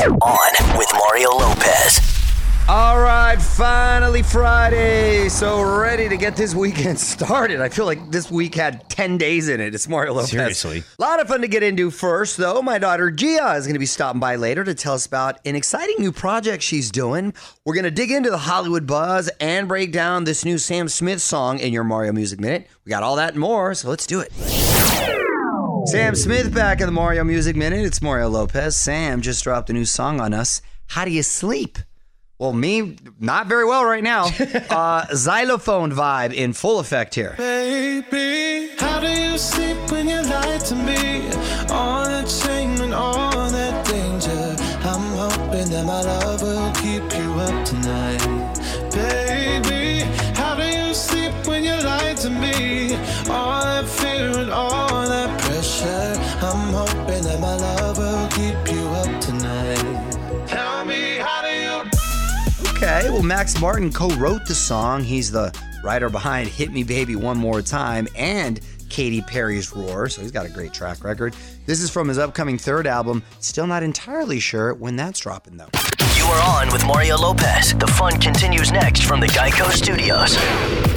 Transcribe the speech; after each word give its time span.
On 0.00 0.78
with 0.78 0.88
Mario 0.94 1.28
Lopez. 1.28 2.00
All 2.66 2.98
right, 2.98 3.36
finally 3.36 4.22
Friday. 4.22 5.28
So 5.28 5.60
ready 5.60 6.08
to 6.08 6.16
get 6.16 6.36
this 6.36 6.54
weekend 6.54 6.98
started. 6.98 7.60
I 7.60 7.68
feel 7.68 7.84
like 7.84 8.10
this 8.10 8.30
week 8.30 8.54
had 8.54 8.88
10 8.88 9.18
days 9.18 9.50
in 9.50 9.60
it. 9.60 9.74
It's 9.74 9.86
Mario 9.86 10.14
Lopez. 10.14 10.30
Seriously. 10.30 10.84
A 10.98 11.02
lot 11.02 11.20
of 11.20 11.28
fun 11.28 11.42
to 11.42 11.48
get 11.48 11.62
into 11.62 11.90
first, 11.90 12.38
though. 12.38 12.62
My 12.62 12.78
daughter 12.78 13.10
Gia 13.10 13.52
is 13.56 13.66
going 13.66 13.74
to 13.74 13.78
be 13.78 13.84
stopping 13.84 14.20
by 14.20 14.36
later 14.36 14.64
to 14.64 14.74
tell 14.74 14.94
us 14.94 15.04
about 15.04 15.38
an 15.44 15.54
exciting 15.54 15.96
new 15.98 16.12
project 16.12 16.62
she's 16.62 16.90
doing. 16.90 17.34
We're 17.66 17.74
going 17.74 17.84
to 17.84 17.90
dig 17.90 18.10
into 18.10 18.30
the 18.30 18.38
Hollywood 18.38 18.86
buzz 18.86 19.28
and 19.38 19.68
break 19.68 19.92
down 19.92 20.24
this 20.24 20.46
new 20.46 20.56
Sam 20.56 20.88
Smith 20.88 21.20
song 21.20 21.58
in 21.58 21.74
your 21.74 21.84
Mario 21.84 22.12
Music 22.12 22.40
Minute. 22.40 22.68
We 22.86 22.90
got 22.90 23.02
all 23.02 23.16
that 23.16 23.32
and 23.32 23.40
more, 23.40 23.74
so 23.74 23.90
let's 23.90 24.06
do 24.06 24.20
it. 24.20 24.32
Sam 25.86 26.14
Smith 26.14 26.54
back 26.54 26.80
in 26.80 26.86
the 26.86 26.92
Mario 26.92 27.24
Music 27.24 27.56
Minute. 27.56 27.84
It's 27.84 28.02
Mario 28.02 28.28
Lopez. 28.28 28.76
Sam 28.76 29.22
just 29.22 29.42
dropped 29.44 29.70
a 29.70 29.72
new 29.72 29.84
song 29.84 30.20
on 30.20 30.34
us. 30.34 30.62
How 30.88 31.04
do 31.04 31.10
you 31.10 31.22
sleep? 31.22 31.78
Well, 32.38 32.52
me, 32.52 32.96
not 33.18 33.46
very 33.46 33.64
well 33.64 33.84
right 33.84 34.02
now. 34.02 34.26
uh, 34.70 35.06
xylophone 35.14 35.92
vibe 35.92 36.32
in 36.32 36.52
full 36.52 36.80
effect 36.80 37.14
here. 37.14 37.34
Baby, 37.36 38.70
how 38.78 39.00
do 39.00 39.08
you 39.08 39.38
sleep 39.38 39.76
when 39.90 40.08
you 40.08 40.22
lie 40.22 40.58
to 40.58 40.74
me? 40.74 41.28
All 41.70 42.04
that 42.04 42.28
shame 42.28 42.80
and 42.80 42.94
all 42.94 43.50
that 43.50 43.86
danger. 43.86 44.56
I'm 44.86 45.16
hoping 45.16 45.70
that 45.70 45.84
my 45.86 46.02
love 46.02 46.42
will 46.42 46.72
keep 46.74 47.02
you 47.18 47.32
up 47.40 47.64
tonight. 47.64 48.92
Baby, 48.92 50.00
how 50.34 50.54
do 50.56 50.64
you 50.64 50.94
sleep 50.94 51.32
when 51.46 51.64
you 51.64 51.74
lie 51.82 52.14
to 52.14 52.30
me? 52.30 52.69
Okay, 63.00 63.08
well, 63.08 63.22
Max 63.22 63.58
Martin 63.58 63.90
co 63.90 64.10
wrote 64.16 64.44
the 64.44 64.54
song. 64.54 65.02
He's 65.02 65.32
the 65.32 65.58
writer 65.82 66.10
behind 66.10 66.50
Hit 66.50 66.70
Me 66.70 66.82
Baby 66.82 67.16
One 67.16 67.38
More 67.38 67.62
Time 67.62 68.06
and 68.14 68.60
Katy 68.90 69.22
Perry's 69.22 69.74
Roar, 69.74 70.10
so 70.10 70.20
he's 70.20 70.30
got 70.30 70.44
a 70.44 70.50
great 70.50 70.74
track 70.74 71.02
record. 71.02 71.34
This 71.64 71.80
is 71.80 71.88
from 71.88 72.08
his 72.08 72.18
upcoming 72.18 72.58
third 72.58 72.86
album. 72.86 73.22
Still 73.38 73.66
not 73.66 73.82
entirely 73.82 74.38
sure 74.38 74.74
when 74.74 74.96
that's 74.96 75.20
dropping, 75.20 75.56
though. 75.56 75.99
You 76.20 76.26
are 76.26 76.60
on 76.60 76.70
with 76.70 76.84
Mario 76.84 77.16
Lopez. 77.16 77.72
The 77.72 77.86
fun 77.86 78.20
continues 78.20 78.70
next 78.70 79.04
from 79.04 79.20
the 79.20 79.26
Geico 79.28 79.70
Studios. 79.70 80.36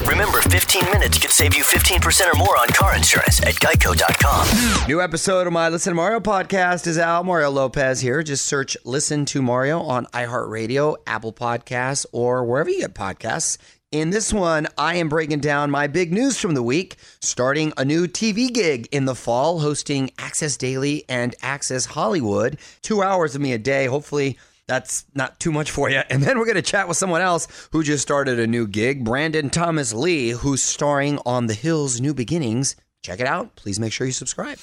Remember, 0.05 0.41
15 0.41 0.83
minutes 0.91 1.17
could 1.17 1.31
save 1.31 1.55
you 1.55 1.63
15% 1.63 2.33
or 2.33 2.37
more 2.37 2.57
on 2.57 2.67
car 2.67 2.93
insurance 2.93 3.41
at 3.41 3.53
geico.com. 3.55 4.85
New 4.89 5.01
episode 5.01 5.47
of 5.47 5.53
my 5.53 5.69
Listen 5.69 5.91
to 5.91 5.95
Mario 5.95 6.19
podcast 6.19 6.87
is 6.87 6.97
out. 6.97 7.25
Mario 7.25 7.51
Lopez 7.51 8.01
here. 8.01 8.21
Just 8.21 8.45
search 8.45 8.75
Listen 8.83 9.23
to 9.27 9.41
Mario 9.41 9.79
on 9.79 10.07
iHeartRadio, 10.07 10.97
Apple 11.07 11.31
Podcasts, 11.31 12.05
or 12.11 12.43
wherever 12.43 12.69
you 12.69 12.79
get 12.81 12.93
podcasts. 12.93 13.57
In 13.93 14.09
this 14.09 14.33
one, 14.33 14.67
I 14.77 14.95
am 14.95 15.07
breaking 15.07 15.39
down 15.39 15.71
my 15.71 15.87
big 15.87 16.11
news 16.11 16.37
from 16.37 16.53
the 16.53 16.63
week, 16.63 16.97
starting 17.21 17.71
a 17.77 17.85
new 17.85 18.07
TV 18.07 18.51
gig 18.51 18.89
in 18.91 19.05
the 19.05 19.15
fall, 19.15 19.59
hosting 19.61 20.11
Access 20.19 20.57
Daily 20.57 21.05
and 21.07 21.33
Access 21.41 21.85
Hollywood. 21.85 22.57
Two 22.81 23.01
hours 23.01 23.35
of 23.35 23.41
me 23.41 23.53
a 23.53 23.57
day. 23.57 23.85
Hopefully, 23.85 24.37
that's 24.73 25.05
not 25.13 25.39
too 25.39 25.51
much 25.51 25.69
for 25.69 25.87
you. 25.89 26.01
And 26.09 26.23
then 26.23 26.39
we're 26.39 26.45
going 26.45 26.55
to 26.55 26.63
chat 26.63 26.87
with 26.87 26.97
someone 26.97 27.21
else 27.21 27.47
who 27.71 27.83
just 27.83 28.01
started 28.01 28.39
a 28.39 28.47
new 28.47 28.65
gig, 28.65 29.05
Brandon 29.05 29.51
Thomas 29.51 29.93
Lee, 29.93 30.31
who's 30.31 30.63
starring 30.63 31.19
on 31.27 31.45
The 31.45 31.53
Hills 31.53 32.01
New 32.01 32.13
Beginnings. 32.15 32.75
Check 33.03 33.19
it 33.19 33.27
out. 33.27 33.55
Please 33.55 33.79
make 33.79 33.93
sure 33.93 34.07
you 34.07 34.13
subscribe. 34.13 34.57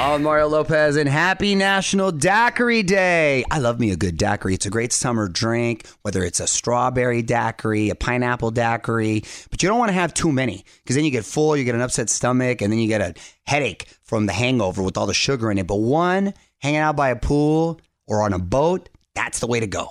I'm 0.00 0.22
Mario 0.22 0.48
Lopez 0.48 0.96
and 0.96 1.08
happy 1.08 1.54
National 1.54 2.10
Daiquiri 2.10 2.82
Day. 2.82 3.44
I 3.50 3.58
love 3.58 3.78
me 3.78 3.90
a 3.90 3.96
good 3.96 4.16
daiquiri. 4.16 4.54
It's 4.54 4.64
a 4.64 4.70
great 4.70 4.92
summer 4.92 5.28
drink, 5.28 5.86
whether 6.00 6.24
it's 6.24 6.40
a 6.40 6.46
strawberry 6.46 7.20
daiquiri, 7.20 7.90
a 7.90 7.94
pineapple 7.94 8.52
daiquiri, 8.52 9.22
but 9.50 9.62
you 9.62 9.68
don't 9.68 9.78
want 9.78 9.90
to 9.90 9.94
have 9.94 10.14
too 10.14 10.32
many 10.32 10.64
because 10.82 10.96
then 10.96 11.04
you 11.04 11.10
get 11.10 11.26
full, 11.26 11.56
you 11.56 11.64
get 11.64 11.74
an 11.74 11.82
upset 11.82 12.08
stomach, 12.08 12.62
and 12.62 12.72
then 12.72 12.80
you 12.80 12.88
get 12.88 13.02
a 13.02 13.14
headache 13.44 13.86
from 14.02 14.24
the 14.24 14.32
hangover 14.32 14.82
with 14.82 14.96
all 14.96 15.06
the 15.06 15.14
sugar 15.14 15.50
in 15.50 15.58
it. 15.58 15.66
But 15.66 15.76
one, 15.76 16.32
hanging 16.58 16.80
out 16.80 16.96
by 16.96 17.10
a 17.10 17.16
pool 17.16 17.78
or 18.12 18.22
on 18.22 18.34
a 18.34 18.38
boat, 18.38 18.90
that's 19.14 19.40
the 19.40 19.46
way 19.46 19.58
to 19.58 19.66
go. 19.66 19.88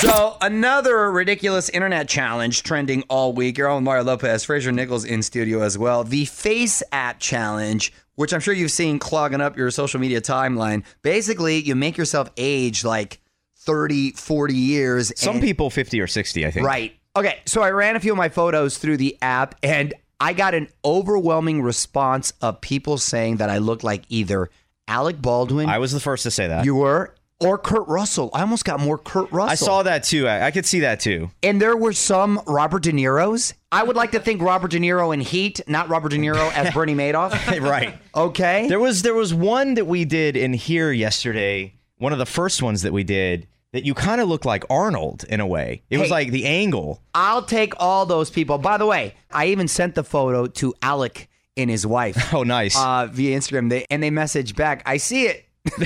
So 0.00 0.36
another 0.42 1.10
ridiculous 1.10 1.70
internet 1.70 2.08
challenge 2.08 2.64
trending 2.64 3.02
all 3.08 3.32
week. 3.32 3.56
You're 3.56 3.68
on 3.68 3.76
with 3.76 3.84
Mario 3.84 4.04
Lopez, 4.04 4.44
Fraser 4.44 4.70
Nichols 4.70 5.04
in 5.04 5.22
studio 5.22 5.62
as 5.62 5.78
well. 5.78 6.04
The 6.04 6.26
Face 6.26 6.82
App 6.92 7.18
Challenge, 7.18 7.92
which 8.16 8.34
I'm 8.34 8.40
sure 8.40 8.52
you've 8.52 8.72
seen 8.72 8.98
clogging 8.98 9.40
up 9.40 9.56
your 9.56 9.70
social 9.70 9.98
media 9.98 10.20
timeline. 10.20 10.84
Basically, 11.00 11.62
you 11.62 11.74
make 11.74 11.96
yourself 11.96 12.28
age 12.36 12.84
like 12.84 13.20
30, 13.60 14.12
40 14.12 14.54
years. 14.54 15.12
Some 15.16 15.36
and- 15.36 15.42
people 15.42 15.70
50 15.70 16.00
or 16.00 16.06
60, 16.06 16.44
I 16.44 16.50
think. 16.50 16.66
Right. 16.66 16.94
Okay. 17.14 17.38
So 17.46 17.62
I 17.62 17.70
ran 17.70 17.96
a 17.96 18.00
few 18.00 18.12
of 18.12 18.18
my 18.18 18.28
photos 18.28 18.76
through 18.76 18.98
the 18.98 19.16
app 19.22 19.54
and 19.62 19.94
I 20.20 20.32
got 20.34 20.54
an 20.54 20.68
overwhelming 20.84 21.62
response 21.62 22.32
of 22.42 22.60
people 22.60 22.98
saying 22.98 23.36
that 23.36 23.48
I 23.48 23.58
look 23.58 23.82
like 23.82 24.04
either 24.08 24.50
Alec 24.88 25.20
Baldwin, 25.20 25.68
I 25.68 25.78
was 25.78 25.92
the 25.92 26.00
first 26.00 26.22
to 26.24 26.30
say 26.30 26.46
that. 26.46 26.64
you 26.64 26.74
were, 26.74 27.14
or 27.40 27.58
Kurt 27.58 27.86
Russell. 27.88 28.30
I 28.32 28.40
almost 28.40 28.64
got 28.64 28.80
more 28.80 28.96
Kurt 28.98 29.30
Russell. 29.32 29.50
I 29.50 29.54
saw 29.54 29.82
that 29.82 30.04
too. 30.04 30.26
I, 30.26 30.46
I 30.46 30.50
could 30.50 30.64
see 30.64 30.80
that 30.80 31.00
too. 31.00 31.30
And 31.42 31.60
there 31.60 31.76
were 31.76 31.92
some 31.92 32.40
Robert 32.46 32.82
De 32.82 32.92
Niro's. 32.92 33.52
I 33.70 33.82
would 33.82 33.96
like 33.96 34.12
to 34.12 34.20
think 34.20 34.40
Robert 34.40 34.70
De 34.70 34.78
Niro 34.78 35.12
in 35.12 35.20
Heat, 35.20 35.60
not 35.68 35.88
Robert 35.88 36.10
De 36.10 36.18
Niro 36.18 36.50
as 36.52 36.72
Bernie 36.74 36.94
Madoff. 36.94 37.60
right. 37.60 37.98
Okay. 38.14 38.68
There 38.68 38.80
was 38.80 39.02
there 39.02 39.14
was 39.14 39.34
one 39.34 39.74
that 39.74 39.86
we 39.86 40.04
did 40.04 40.36
in 40.36 40.52
here 40.54 40.92
yesterday. 40.92 41.74
One 41.98 42.12
of 42.12 42.18
the 42.18 42.26
first 42.26 42.62
ones 42.62 42.82
that 42.82 42.92
we 42.92 43.04
did 43.04 43.48
that 43.72 43.84
you 43.84 43.92
kind 43.92 44.20
of 44.20 44.28
look 44.28 44.44
like 44.44 44.64
Arnold 44.70 45.24
in 45.28 45.40
a 45.40 45.46
way. 45.46 45.82
It 45.90 45.98
was 45.98 46.10
like 46.10 46.30
the 46.30 46.46
angle. 46.46 47.02
I'll 47.14 47.42
take 47.42 47.74
all 47.78 48.06
those 48.06 48.30
people. 48.30 48.56
By 48.56 48.78
the 48.78 48.86
way, 48.86 49.14
I 49.30 49.46
even 49.46 49.68
sent 49.68 49.94
the 49.94 50.04
photo 50.04 50.46
to 50.46 50.74
Alec 50.80 51.28
and 51.56 51.70
his 51.70 51.86
wife. 51.86 52.32
Oh, 52.36 52.42
nice. 52.42 52.76
Uh, 52.76 53.08
via 53.10 53.38
Instagram, 53.38 53.70
they, 53.70 53.86
and 53.88 54.02
they 54.02 54.10
message 54.10 54.54
back, 54.56 54.82
"I 54.84 54.98
see 54.98 55.26
it." 55.26 55.44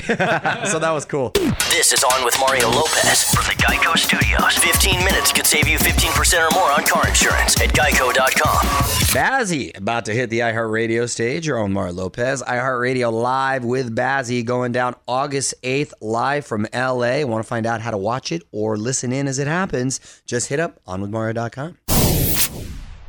so 0.67 0.77
that 0.79 0.91
was 0.91 1.05
cool. 1.05 1.31
This 1.71 1.91
is 1.91 2.03
On 2.03 2.23
with 2.23 2.37
Mario 2.39 2.69
Lopez 2.69 3.23
from 3.33 3.45
the 3.45 3.55
Geico 3.63 3.97
Studios. 3.97 4.55
15 4.57 4.99
minutes 5.03 5.31
could 5.31 5.47
save 5.47 5.67
you 5.67 5.77
15% 5.79 6.47
or 6.47 6.53
more 6.53 6.71
on 6.71 6.83
car 6.83 7.07
insurance 7.07 7.59
at 7.59 7.69
geico.com. 7.69 8.67
Bazzi 9.11 9.75
about 9.75 10.05
to 10.05 10.13
hit 10.13 10.29
the 10.29 10.39
iHeartRadio 10.39 11.09
stage. 11.09 11.47
Your 11.47 11.57
own 11.57 11.73
Mario 11.73 11.93
Lopez. 11.93 12.43
iHeartRadio 12.43 13.11
live 13.11 13.63
with 13.63 13.95
Bazzi 13.95 14.45
going 14.45 14.71
down 14.71 14.95
August 15.07 15.55
8th 15.63 15.93
live 15.99 16.45
from 16.45 16.67
LA. 16.73 17.23
Want 17.25 17.43
to 17.43 17.47
find 17.47 17.65
out 17.65 17.81
how 17.81 17.91
to 17.91 17.97
watch 17.97 18.31
it 18.31 18.43
or 18.51 18.77
listen 18.77 19.11
in 19.11 19.27
as 19.27 19.39
it 19.39 19.47
happens? 19.47 19.99
Just 20.25 20.49
hit 20.49 20.59
up 20.59 20.79
onwithmario.com. 20.85 21.77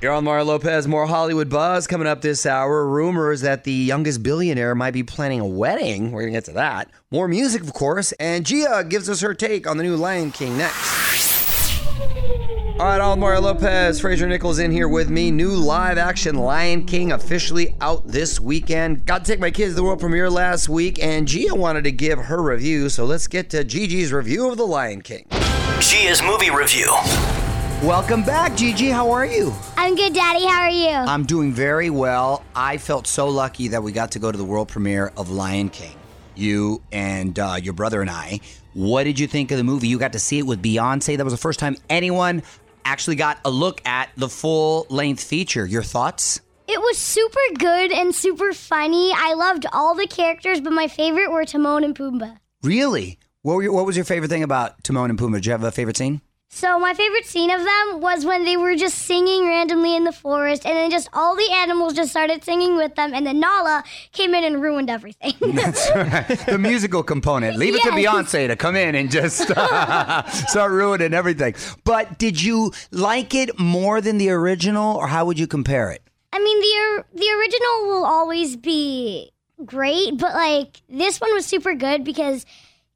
You're 0.03 0.11
on 0.11 0.25
Mario 0.25 0.47
Lopez. 0.47 0.89
More 0.89 1.07
Hollywood 1.07 1.49
buzz 1.49 1.87
coming 1.87 2.09
up 2.09 2.23
this 2.23 2.45
hour. 2.45 2.89
Rumors 2.89 3.43
that 3.43 3.63
the 3.63 3.71
youngest 3.71 4.21
billionaire 4.25 4.75
might 4.75 4.91
be 4.91 5.05
planning 5.05 5.39
a 5.39 5.47
wedding. 5.47 6.11
We're 6.11 6.23
going 6.23 6.33
to 6.33 6.37
get 6.37 6.45
to 6.47 6.53
that. 6.55 6.91
More 7.13 7.29
music, 7.29 7.63
of 7.63 7.73
course. 7.73 8.11
And 8.19 8.45
Gia 8.45 8.85
gives 8.89 9.09
us 9.09 9.21
her 9.21 9.33
take 9.33 9.65
on 9.65 9.77
the 9.77 9.85
new 9.85 9.95
Lion 9.95 10.33
King 10.33 10.59
next. 10.59 11.81
All 12.81 12.89
right, 12.89 13.01
all 13.01 13.15
Mario 13.15 13.43
Lopez, 13.43 14.01
Fraser 14.01 14.27
Nichols 14.27 14.59
in 14.59 14.73
here 14.73 14.89
with 14.89 15.09
me. 15.09 15.31
New 15.31 15.51
live 15.51 15.99
action 15.99 16.35
Lion 16.35 16.85
King 16.85 17.13
officially 17.13 17.77
out 17.81 18.05
this 18.09 18.41
weekend. 18.41 19.07
Got 19.07 19.25
to 19.25 19.31
take 19.31 19.39
my 19.39 19.53
kids 19.53 19.71
to 19.71 19.77
the 19.77 19.85
world 19.85 20.01
premiere 20.01 20.29
last 20.29 20.69
week, 20.69 21.01
and 21.01 21.29
Gia 21.29 21.55
wanted 21.55 21.85
to 21.85 21.93
give 21.93 22.19
her 22.19 22.43
review. 22.43 22.89
So 22.89 23.05
let's 23.05 23.29
get 23.29 23.51
to 23.51 23.63
Gigi's 23.63 24.13
review 24.13 24.51
of 24.51 24.57
The 24.57 24.67
Lion 24.67 25.03
King. 25.03 25.29
Gia's 25.79 26.21
movie 26.25 26.51
review. 26.51 26.93
Welcome 27.83 28.23
back, 28.23 28.57
Gigi. 28.57 28.91
How 28.91 29.11
are 29.11 29.27
you? 29.27 29.53
I'm 29.77 29.97
good, 29.97 30.15
Daddy. 30.15 30.47
How 30.47 30.61
are 30.61 30.71
you? 30.71 30.89
I'm 30.89 31.25
doing 31.25 31.53
very 31.53 31.91
well. 31.91 32.45
I 32.55 32.79
felt 32.79 33.09
so 33.09 33.29
lucky 33.29 33.67
that 33.69 33.83
we 33.83 33.91
got 33.91 34.13
to 34.13 34.21
go 34.21 34.31
to 34.31 34.39
the 34.39 34.45
world 34.45 34.69
premiere 34.69 35.13
of 35.17 35.31
Lion 35.31 35.69
King. 35.69 35.97
You 36.37 36.81
and 36.93 37.37
uh, 37.37 37.59
your 37.61 37.73
brother 37.73 38.01
and 38.01 38.09
I. 38.09 38.39
What 38.75 39.03
did 39.03 39.19
you 39.19 39.27
think 39.27 39.51
of 39.51 39.59
the 39.59 39.65
movie? 39.65 39.89
You 39.89 39.99
got 39.99 40.13
to 40.13 40.21
see 40.21 40.39
it 40.39 40.47
with 40.47 40.63
Beyonce. 40.63 41.17
That 41.17 41.25
was 41.25 41.35
the 41.35 41.39
first 41.39 41.59
time 41.59 41.77
anyone 41.91 42.45
actually 42.85 43.17
got 43.17 43.41
a 43.45 43.51
look 43.51 43.85
at 43.85 44.11
the 44.17 44.29
full 44.29 44.87
length 44.89 45.25
feature. 45.25 45.67
Your 45.67 45.83
thoughts? 45.83 46.41
it 46.69 46.81
was 46.81 46.99
super 46.99 47.41
good 47.59 47.91
and 47.91 48.15
super 48.15 48.53
funny. 48.53 49.13
I 49.13 49.35
loved 49.35 49.67
all 49.73 49.97
the 49.97 50.07
characters, 50.07 50.61
but 50.61 50.73
my 50.73 50.87
favorite 50.87 51.33
were 51.33 51.45
Timon 51.45 51.83
and 51.83 51.97
Pumbaa. 51.99 52.39
Really? 52.63 53.19
What, 53.43 53.55
were 53.55 53.63
your, 53.65 53.73
what 53.73 53.87
was 53.87 53.97
your 53.97 54.05
favorite 54.05 54.29
thing 54.29 54.45
about 54.45 54.85
Timon 54.85 55.11
and 55.11 55.19
Pumbaa? 55.19 55.35
Did 55.35 55.47
you 55.47 55.53
have 55.53 55.65
a 55.65 55.73
favorite 55.73 55.97
scene? 55.97 56.21
So 56.55 56.79
my 56.79 56.93
favorite 56.93 57.25
scene 57.25 57.51
of 57.51 57.65
them 57.65 58.01
was 58.03 58.27
when 58.27 58.45
they 58.45 58.59
were 58.59 58.77
just 58.77 58.99
singing 58.99 59.47
randomly 59.47 59.97
in 59.97 60.05
the 60.05 60.13
forest, 60.13 60.67
and 60.67 60.77
then 60.77 60.91
just 60.91 61.09
all 61.15 61.35
the 61.35 61.51
animals 61.51 61.95
just 61.95 62.11
started 62.11 62.45
singing 62.45 62.77
with 62.77 62.95
them, 62.95 63.15
and 63.15 63.27
then 63.27 63.41
Nala 63.41 63.83
came 64.13 64.35
in 64.35 64.45
and 64.45 64.61
ruined 64.61 64.91
everything. 64.91 65.33
That's 65.55 65.91
right. 65.97 66.29
the 66.47 66.59
musical 66.59 67.03
component. 67.03 67.57
Leave 67.57 67.75
it 67.75 67.83
to 67.85 67.91
Beyonce 67.93 68.49
to 68.49 68.55
come 68.55 68.77
in 68.77 68.95
and 68.95 69.11
just 69.11 69.39
start 69.49 70.71
ruining 70.73 71.15
everything. 71.15 71.55
But 71.85 72.19
did 72.19 72.41
you 72.41 72.73
like 72.91 73.35
it 73.35 73.59
more 73.59 74.03
than 74.03 74.19
the 74.19 74.29
original, 74.29 74.97
or 74.99 75.07
how 75.07 75.25
would 75.25 75.39
you 75.39 75.47
compare 75.47 75.91
it? 75.91 76.03
I 76.35 76.39
mean, 76.39 76.61
the 76.61 77.05
the 77.15 77.31
original 77.31 77.87
will 77.87 78.05
always 78.05 78.57
be 78.57 79.33
great, 79.65 80.19
but 80.19 80.35
like 80.35 80.83
this 80.87 81.19
one 81.19 81.33
was 81.33 81.47
super 81.47 81.75
good 81.75 82.05
because 82.05 82.45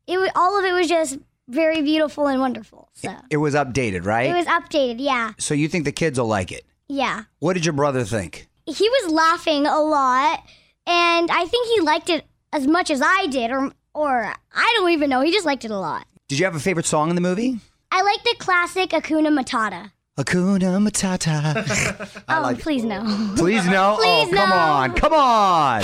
it 0.06 0.30
all 0.36 0.58
of 0.58 0.64
it 0.66 0.72
was 0.72 0.88
just 0.88 1.18
very 1.48 1.82
beautiful 1.82 2.26
and 2.26 2.40
wonderful. 2.40 2.88
So 2.94 3.14
It 3.30 3.36
was 3.38 3.54
updated, 3.54 4.04
right? 4.04 4.30
it 4.30 4.34
was 4.34 4.46
updated. 4.46 4.96
Yeah, 4.98 5.32
so 5.38 5.54
you 5.54 5.68
think 5.68 5.84
the 5.84 5.92
kids 5.92 6.18
will 6.18 6.26
like 6.26 6.52
it? 6.52 6.64
yeah. 6.88 7.24
What 7.40 7.54
did 7.54 7.64
your 7.64 7.72
brother 7.72 8.04
think? 8.04 8.48
He 8.66 8.88
was 8.88 9.12
laughing 9.12 9.66
a 9.66 9.80
lot, 9.80 10.42
and 10.86 11.30
I 11.30 11.44
think 11.46 11.68
he 11.68 11.80
liked 11.80 12.10
it 12.10 12.24
as 12.52 12.66
much 12.66 12.90
as 12.90 13.00
I 13.02 13.26
did, 13.26 13.50
or 13.50 13.72
or 13.94 14.32
I 14.54 14.74
don't 14.78 14.90
even 14.90 15.08
know. 15.10 15.20
He 15.20 15.30
just 15.32 15.46
liked 15.46 15.64
it 15.64 15.70
a 15.70 15.78
lot. 15.78 16.06
Did 16.28 16.38
you 16.38 16.44
have 16.44 16.56
a 16.56 16.60
favorite 16.60 16.86
song 16.86 17.08
in 17.10 17.14
the 17.14 17.20
movie? 17.22 17.58
I 17.92 18.02
like 18.02 18.22
the 18.24 18.34
classic 18.38 18.90
Akuna 18.90 19.28
Matata. 19.28 19.92
Hakuna 20.18 20.80
Matata. 20.86 22.22
oh, 22.28 22.56
please 22.58 22.84
no. 22.84 23.02
Please 23.36 23.64
no. 23.66 23.96
Oh, 23.98 24.02
please 24.02 24.32
oh, 24.32 24.36
come 24.36 24.50
no. 24.50 24.56
on, 24.56 24.94
come 24.94 25.12
on. 25.12 25.82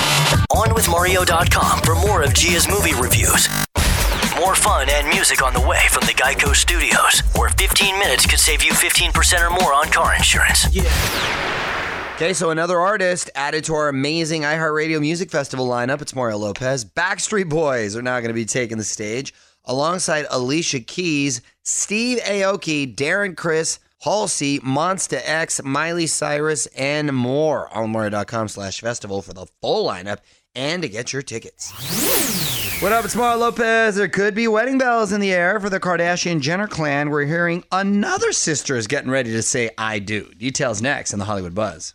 On 0.51 0.75
with 0.75 0.87
OnWithMario.com 0.87 1.81
for 1.83 1.95
more 1.95 2.23
of 2.23 2.35
Gia's 2.35 2.67
movie 2.69 2.95
reviews. 2.95 3.49
More 4.37 4.55
fun 4.55 4.89
and 4.91 5.09
music 5.09 5.43
on 5.43 5.53
the 5.53 5.61
way 5.61 5.81
from 5.91 6.07
the 6.07 6.15
Geico 6.15 6.55
Studios, 6.55 7.21
where 7.37 7.51
15 7.51 7.99
minutes 7.99 8.25
could 8.27 8.39
save 8.39 8.63
you 8.63 8.73
15% 8.73 9.47
or 9.47 9.51
more 9.51 9.75
on 9.75 9.91
car 9.91 10.15
insurance. 10.15 10.75
Yeah. 10.75 10.85
Okay, 12.15 12.33
so 12.33 12.51
another 12.51 12.79
artist 12.79 13.31
added 13.35 13.65
to 13.65 13.75
our 13.75 13.89
amazing 13.89 14.43
iHeartRadio 14.43 15.01
Music 15.01 15.31
Festival 15.31 15.69
lineup. 15.69 16.01
It's 16.01 16.15
Mario 16.15 16.39
Lopez. 16.39 16.85
Backstreet 16.85 17.51
Boys 17.51 17.95
are 17.95 18.01
now 18.03 18.19
going 18.21 18.29
to 18.29 18.35
be 18.35 18.47
taking 18.47 18.79
the 18.79 18.85
stage 18.85 19.35
alongside 19.67 20.25
Alicia 20.31 20.81
Keys, 20.81 21.43
Steve 21.63 22.19
Aoki, 22.21 22.93
Darren 22.95 23.37
Criss, 23.37 23.81
Halsey, 24.01 24.61
Monsta 24.61 25.21
X, 25.25 25.63
Miley 25.63 26.07
Cyrus, 26.07 26.67
and 26.69 27.15
more 27.15 27.73
on 27.77 27.91
Mario.com 27.91 28.49
slash 28.49 28.81
festival 28.81 29.21
for 29.21 29.35
the 29.35 29.47
full 29.61 29.87
lineup 29.87 30.19
and 30.55 30.83
to 30.83 30.89
get 30.89 31.13
your 31.13 31.23
tickets. 31.23 32.62
What 32.83 32.91
up, 32.91 33.05
it's 33.05 33.15
Mario 33.15 33.39
Lopez. 33.39 33.95
There 33.95 34.09
could 34.09 34.35
be 34.35 34.49
wedding 34.49 34.77
bells 34.77 35.13
in 35.13 35.21
the 35.21 35.33
air 35.33 35.61
for 35.61 35.71
the 35.71 35.79
Kardashian 35.79 36.41
Jenner 36.41 36.67
clan. 36.67 37.11
We're 37.11 37.27
hearing 37.27 37.63
another 37.71 38.33
sister 38.33 38.77
is 38.77 38.89
getting 38.89 39.09
ready 39.09 39.31
to 39.31 39.43
say 39.43 39.71
I 39.79 40.01
do. 40.01 40.29
Details 40.37 40.83
next 40.83 41.13
in 41.13 41.21
the 41.21 41.25
Hollywood 41.25 41.55
Buzz. 41.55 41.95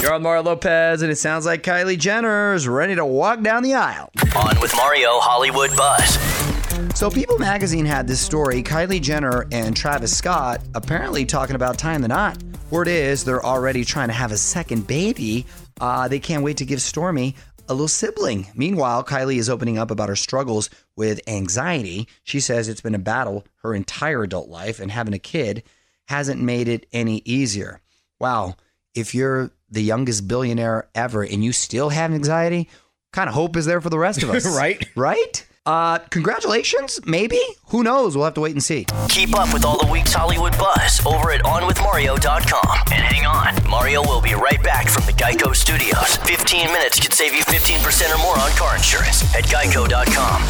You're 0.00 0.14
on 0.14 0.22
Mario 0.22 0.44
Lopez, 0.44 1.02
and 1.02 1.10
it 1.10 1.16
sounds 1.16 1.44
like 1.44 1.64
Kylie 1.64 1.98
Jenner 1.98 2.54
is 2.54 2.68
ready 2.68 2.94
to 2.94 3.04
walk 3.04 3.42
down 3.42 3.64
the 3.64 3.74
aisle. 3.74 4.12
On 4.36 4.60
with 4.60 4.72
Mario 4.76 5.18
Hollywood 5.18 5.76
Buzz. 5.76 6.96
So, 6.96 7.10
People 7.10 7.36
magazine 7.36 7.84
had 7.84 8.06
this 8.06 8.20
story 8.20 8.62
Kylie 8.62 9.02
Jenner 9.02 9.48
and 9.50 9.76
Travis 9.76 10.16
Scott 10.16 10.60
apparently 10.76 11.24
talking 11.26 11.56
about 11.56 11.78
tying 11.78 12.00
the 12.00 12.08
knot. 12.08 12.40
Word 12.70 12.86
is 12.86 13.24
they're 13.24 13.44
already 13.44 13.84
trying 13.84 14.08
to 14.08 14.14
have 14.14 14.30
a 14.30 14.36
second 14.36 14.86
baby. 14.86 15.46
Uh, 15.80 16.06
they 16.06 16.18
can't 16.20 16.42
wait 16.42 16.58
to 16.58 16.64
give 16.64 16.80
Stormi 16.80 17.34
a 17.68 17.74
little 17.74 17.88
sibling. 17.88 18.48
Meanwhile, 18.54 19.04
Kylie 19.04 19.38
is 19.38 19.48
opening 19.48 19.78
up 19.78 19.90
about 19.90 20.08
her 20.08 20.16
struggles 20.16 20.70
with 20.96 21.20
anxiety. 21.26 22.08
She 22.24 22.40
says 22.40 22.68
it's 22.68 22.80
been 22.80 22.94
a 22.94 22.98
battle 22.98 23.44
her 23.62 23.74
entire 23.74 24.22
adult 24.22 24.48
life, 24.48 24.80
and 24.80 24.90
having 24.90 25.14
a 25.14 25.18
kid 25.18 25.62
hasn't 26.06 26.40
made 26.40 26.68
it 26.68 26.86
any 26.92 27.22
easier. 27.24 27.80
Wow, 28.18 28.56
if 28.94 29.14
you're 29.14 29.50
the 29.70 29.82
youngest 29.82 30.26
billionaire 30.26 30.88
ever 30.94 31.22
and 31.22 31.44
you 31.44 31.52
still 31.52 31.90
have 31.90 32.12
anxiety, 32.12 32.68
kind 33.12 33.28
of 33.28 33.34
hope 33.34 33.56
is 33.56 33.66
there 33.66 33.80
for 33.80 33.90
the 33.90 33.98
rest 33.98 34.22
of 34.22 34.30
us? 34.30 34.46
Right. 34.56 34.88
Right? 34.96 35.46
Uh, 35.68 35.98
congratulations, 36.08 36.98
maybe? 37.04 37.38
Who 37.66 37.82
knows? 37.82 38.16
We'll 38.16 38.24
have 38.24 38.32
to 38.34 38.40
wait 38.40 38.52
and 38.52 38.64
see. 38.64 38.86
Keep 39.10 39.36
up 39.36 39.52
with 39.52 39.66
all 39.66 39.78
the 39.78 39.92
week's 39.92 40.14
Hollywood 40.14 40.56
buzz 40.56 41.04
over 41.04 41.30
at 41.30 41.42
OnWithMario.com. 41.42 42.78
And 42.90 43.04
hang 43.04 43.26
on, 43.26 43.68
Mario 43.68 44.00
will 44.00 44.22
be 44.22 44.32
right 44.32 44.62
back 44.62 44.88
from 44.88 45.04
the 45.04 45.12
Geico 45.12 45.54
Studios. 45.54 46.16
15 46.26 46.68
minutes 46.68 46.98
could 46.98 47.12
save 47.12 47.34
you 47.34 47.42
15% 47.42 48.14
or 48.14 48.18
more 48.22 48.38
on 48.38 48.50
car 48.52 48.76
insurance 48.76 49.22
at 49.34 49.44
Geico.com. 49.44 50.42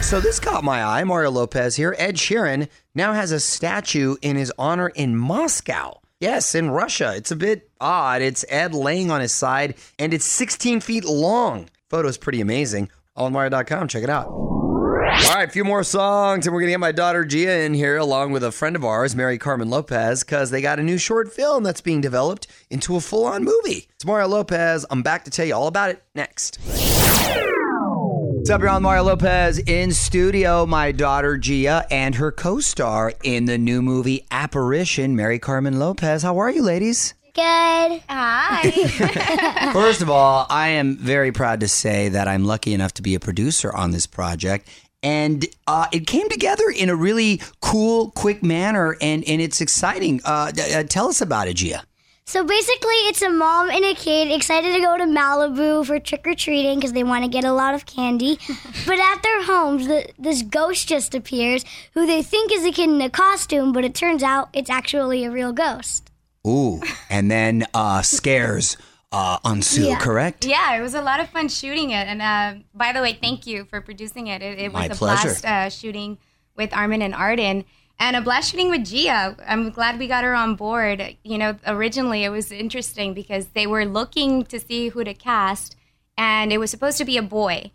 So 0.00 0.20
this 0.20 0.38
caught 0.38 0.62
my 0.62 0.84
eye. 0.84 1.02
Mario 1.02 1.32
Lopez 1.32 1.74
here. 1.74 1.96
Ed 1.98 2.14
Sheeran 2.18 2.68
now 2.94 3.14
has 3.14 3.32
a 3.32 3.40
statue 3.40 4.14
in 4.22 4.36
his 4.36 4.52
honor 4.58 4.90
in 4.90 5.16
Moscow. 5.16 5.98
Yes, 6.20 6.54
in 6.54 6.70
Russia. 6.70 7.14
It's 7.16 7.32
a 7.32 7.36
bit 7.36 7.68
odd. 7.80 8.22
It's 8.22 8.44
Ed 8.48 8.74
laying 8.74 9.10
on 9.10 9.20
his 9.20 9.32
side, 9.32 9.74
and 9.98 10.14
it's 10.14 10.24
16 10.24 10.78
feet 10.82 11.04
long. 11.04 11.68
Photo's 11.88 12.16
pretty 12.16 12.40
amazing. 12.40 12.88
AllMario.com. 13.20 13.88
Check 13.88 14.02
it 14.02 14.10
out. 14.10 14.26
All 14.26 15.34
right, 15.34 15.48
a 15.48 15.52
few 15.52 15.64
more 15.64 15.82
songs, 15.82 16.46
and 16.46 16.54
we're 16.54 16.60
going 16.60 16.68
to 16.68 16.72
get 16.72 16.80
my 16.80 16.92
daughter 16.92 17.24
Gia 17.24 17.62
in 17.62 17.74
here 17.74 17.96
along 17.96 18.30
with 18.32 18.44
a 18.44 18.52
friend 18.52 18.76
of 18.76 18.84
ours, 18.84 19.16
Mary 19.16 19.38
Carmen 19.38 19.68
Lopez, 19.68 20.22
because 20.22 20.50
they 20.50 20.62
got 20.62 20.78
a 20.78 20.82
new 20.82 20.98
short 20.98 21.32
film 21.32 21.64
that's 21.64 21.80
being 21.80 22.00
developed 22.00 22.46
into 22.70 22.96
a 22.96 23.00
full 23.00 23.24
on 23.24 23.42
movie. 23.42 23.88
It's 23.94 24.04
Mario 24.04 24.28
Lopez. 24.28 24.86
I'm 24.88 25.02
back 25.02 25.24
to 25.24 25.30
tell 25.30 25.44
you 25.44 25.54
all 25.54 25.66
about 25.66 25.90
it 25.90 26.02
next. 26.14 26.58
What's 28.40 28.50
up, 28.50 28.62
y'all? 28.62 28.80
Mario 28.80 29.02
Lopez 29.02 29.58
in 29.58 29.92
studio. 29.92 30.64
My 30.64 30.92
daughter 30.92 31.36
Gia 31.36 31.86
and 31.90 32.14
her 32.14 32.32
co-star 32.32 33.12
in 33.22 33.44
the 33.44 33.58
new 33.58 33.82
movie 33.82 34.26
Apparition, 34.30 35.16
Mary 35.16 35.38
Carmen 35.38 35.78
Lopez. 35.78 36.22
How 36.22 36.38
are 36.38 36.50
you, 36.50 36.62
ladies? 36.62 37.14
Good. 37.34 38.02
Hi. 38.08 38.70
First 39.72 40.02
of 40.02 40.10
all, 40.10 40.46
I 40.50 40.68
am 40.68 40.96
very 40.96 41.32
proud 41.32 41.60
to 41.60 41.68
say 41.68 42.08
that 42.08 42.26
I'm 42.26 42.44
lucky 42.44 42.74
enough 42.74 42.94
to 42.94 43.02
be 43.02 43.14
a 43.14 43.20
producer 43.20 43.72
on 43.72 43.92
this 43.92 44.06
project. 44.06 44.68
And 45.02 45.46
uh, 45.66 45.86
it 45.92 46.06
came 46.06 46.28
together 46.28 46.68
in 46.68 46.90
a 46.90 46.96
really 46.96 47.40
cool, 47.62 48.10
quick 48.10 48.42
manner, 48.42 48.96
and, 49.00 49.24
and 49.26 49.40
it's 49.40 49.60
exciting. 49.60 50.20
Uh, 50.24 50.50
d- 50.50 50.74
uh, 50.74 50.82
tell 50.82 51.08
us 51.08 51.20
about 51.20 51.48
it, 51.48 51.54
Gia. 51.54 51.84
So 52.26 52.44
basically, 52.44 52.94
it's 53.08 53.22
a 53.22 53.30
mom 53.30 53.70
and 53.70 53.84
a 53.84 53.94
kid 53.94 54.30
excited 54.30 54.72
to 54.74 54.80
go 54.80 54.96
to 54.96 55.04
Malibu 55.04 55.86
for 55.86 55.98
trick 55.98 56.26
or 56.26 56.34
treating 56.34 56.78
because 56.78 56.92
they 56.92 57.02
want 57.02 57.24
to 57.24 57.30
get 57.30 57.44
a 57.44 57.52
lot 57.52 57.74
of 57.74 57.86
candy. 57.86 58.38
but 58.86 58.98
at 59.00 59.22
their 59.22 59.44
homes, 59.44 59.86
the, 59.86 60.08
this 60.18 60.42
ghost 60.42 60.88
just 60.88 61.14
appears 61.14 61.64
who 61.94 62.06
they 62.06 62.22
think 62.22 62.52
is 62.52 62.64
a 62.64 62.70
kid 62.70 62.90
in 62.90 63.00
a 63.00 63.10
costume, 63.10 63.72
but 63.72 63.84
it 63.84 63.94
turns 63.94 64.22
out 64.22 64.48
it's 64.52 64.70
actually 64.70 65.24
a 65.24 65.30
real 65.30 65.52
ghost. 65.52 66.09
Ooh, 66.46 66.80
and 67.10 67.30
then 67.30 67.66
uh, 67.74 68.02
scares 68.02 68.76
uh, 69.12 69.38
ensue, 69.44 69.86
Yeah. 69.88 69.98
correct? 69.98 70.44
yeah, 70.46 70.76
it 70.76 70.80
was 70.80 70.94
a 70.94 71.02
lot 71.02 71.20
of 71.20 71.28
fun 71.30 71.48
shooting 71.48 71.90
it. 71.90 72.06
And 72.06 72.22
uh, 72.22 72.62
by 72.74 72.92
the 72.92 73.00
way, 73.02 73.12
thank 73.20 73.46
you 73.46 73.64
for 73.64 73.80
producing 73.80 74.28
it. 74.28 74.40
It, 74.42 74.58
it 74.58 74.72
was 74.72 74.80
My 74.80 74.84
a 74.86 74.94
pleasure. 74.94 75.28
blast 75.28 75.44
uh, 75.44 75.68
shooting 75.68 76.18
with 76.56 76.72
Armin 76.72 77.02
and 77.02 77.14
Arden. 77.14 77.64
And 77.98 78.16
a 78.16 78.22
blast 78.22 78.50
shooting 78.50 78.70
with 78.70 78.86
Gia. 78.86 79.36
I'm 79.46 79.70
glad 79.70 79.98
we 79.98 80.06
got 80.06 80.24
her 80.24 80.34
on 80.34 80.54
board. 80.54 81.16
You 81.22 81.36
know, 81.36 81.56
originally 81.66 82.24
it 82.24 82.30
was 82.30 82.50
interesting 82.50 83.12
because 83.12 83.48
they 83.48 83.66
were 83.66 83.84
looking 83.84 84.44
to 84.44 84.58
see 84.58 84.88
who 84.88 85.04
to 85.04 85.12
cast, 85.12 85.76
and 86.16 86.50
it 86.50 86.56
was 86.58 86.70
supposed 86.70 86.96
to 86.96 87.04
be 87.04 87.18
a 87.18 87.22
boy, 87.22 87.70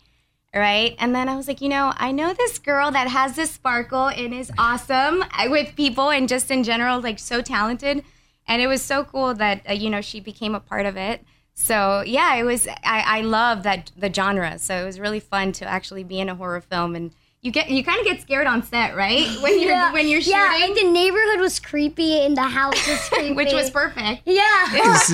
right? 0.52 0.96
And 0.98 1.14
then 1.14 1.28
I 1.28 1.36
was 1.36 1.46
like, 1.46 1.60
you 1.60 1.68
know, 1.68 1.92
I 1.96 2.10
know 2.10 2.32
this 2.32 2.58
girl 2.58 2.90
that 2.90 3.06
has 3.06 3.36
this 3.36 3.52
sparkle 3.52 4.08
and 4.08 4.34
is 4.34 4.50
awesome 4.58 5.22
with 5.48 5.76
people 5.76 6.10
and 6.10 6.28
just 6.28 6.50
in 6.50 6.64
general, 6.64 7.00
like 7.00 7.20
so 7.20 7.40
talented. 7.40 8.02
And 8.48 8.62
it 8.62 8.66
was 8.66 8.82
so 8.82 9.04
cool 9.04 9.34
that 9.34 9.62
uh, 9.68 9.72
you 9.72 9.90
know 9.90 10.00
she 10.00 10.20
became 10.20 10.54
a 10.54 10.60
part 10.60 10.86
of 10.86 10.96
it. 10.96 11.24
So 11.54 12.02
yeah, 12.06 12.34
it 12.36 12.44
was. 12.44 12.66
I, 12.68 13.18
I 13.18 13.20
love 13.22 13.62
that 13.64 13.90
the 13.96 14.12
genre. 14.12 14.58
So 14.58 14.74
it 14.76 14.84
was 14.84 15.00
really 15.00 15.20
fun 15.20 15.52
to 15.52 15.64
actually 15.66 16.04
be 16.04 16.20
in 16.20 16.28
a 16.28 16.34
horror 16.34 16.60
film 16.60 16.94
and. 16.96 17.12
You 17.42 17.52
get 17.52 17.70
you 17.70 17.84
kind 17.84 18.00
of 18.00 18.06
get 18.06 18.20
scared 18.20 18.48
on 18.48 18.64
set, 18.64 18.96
right? 18.96 19.24
When 19.42 19.60
you're 19.60 19.92
when 19.92 20.08
you're 20.08 20.20
shooting, 20.20 20.36
Yeah, 20.40 20.58
like 20.66 20.74
the 20.74 20.90
neighborhood 20.90 21.38
was 21.38 21.60
creepy 21.60 22.24
and 22.24 22.36
the 22.36 22.42
house 22.42 22.88
was 22.88 22.98
creepy. 23.08 23.34
which 23.34 23.52
was 23.52 23.70
perfect. 23.70 24.22
Yeah. 24.24 24.42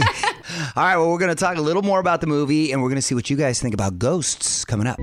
All 0.76 0.82
right, 0.82 0.96
well, 0.96 1.10
we're 1.10 1.18
going 1.18 1.28
to 1.28 1.34
talk 1.34 1.58
a 1.58 1.60
little 1.60 1.82
more 1.82 2.00
about 2.00 2.22
the 2.22 2.26
movie, 2.26 2.72
and 2.72 2.80
we're 2.80 2.88
going 2.88 2.96
to 2.96 3.02
see 3.02 3.14
what 3.14 3.28
you 3.28 3.36
guys 3.36 3.60
think 3.60 3.74
about 3.74 3.98
ghosts 3.98 4.64
coming 4.64 4.86
up. 4.86 4.96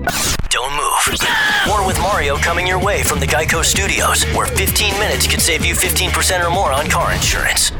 Don't 0.48 0.72
move. 0.74 1.20
More 1.68 1.86
with 1.86 2.00
Mario 2.00 2.36
coming 2.36 2.66
your 2.66 2.80
way 2.82 3.04
from 3.04 3.20
the 3.20 3.26
Geico 3.26 3.62
Studios, 3.64 4.24
where 4.34 4.46
15 4.46 4.98
minutes 4.98 5.28
could 5.28 5.40
save 5.40 5.64
you 5.64 5.74
15% 5.74 6.44
or 6.44 6.50
more 6.50 6.72
on 6.72 6.88
car 6.88 7.12
insurance. 7.12 7.70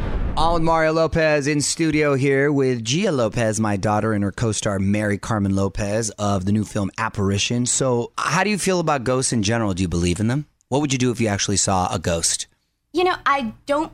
With 0.41 0.63
Mario 0.63 0.95
Lopez 0.95 1.47
in 1.47 1.61
studio 1.61 2.15
here 2.15 2.51
with 2.51 2.83
Gia 2.83 3.13
Lopez, 3.13 3.61
my 3.61 3.77
daughter, 3.77 4.15
and 4.15 4.25
her 4.25 4.33
co 4.33 4.53
star 4.53 4.79
Mary 4.81 5.17
Carmen 5.17 5.55
Lopez 5.55 6.11
of 6.19 6.45
the 6.45 6.51
new 6.51 6.65
film 6.65 6.91
Apparition. 6.99 7.67
So, 7.67 8.11
how 8.19 8.43
do 8.43 8.51
you 8.51 8.59
feel 8.59 8.81
about 8.81 9.05
ghosts 9.05 9.33
in 9.33 9.45
general? 9.45 9.75
Do 9.75 9.83
you 9.83 9.89
believe 9.89 10.19
in 10.19 10.27
them? 10.27 10.47
What 10.69 10.81
would 10.81 10.93
you 10.93 10.99
do 10.99 11.13
if 11.13 11.21
you 11.21 11.29
actually 11.29 11.59
saw 11.59 11.95
a 11.95 12.01
ghost? 12.01 12.49
You 12.93 13.05
know, 13.05 13.15
I 13.25 13.53
don't 13.67 13.93